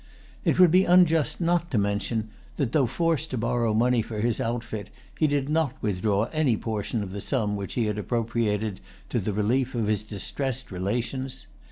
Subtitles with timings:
[0.43, 4.39] It would be unjust not to mention that, though forced to borrow money for his
[4.39, 4.89] outfit,
[5.19, 8.79] he did not withdraw any portion of the sum which he had appropriated
[9.09, 11.45] to the relief of his distressed relations.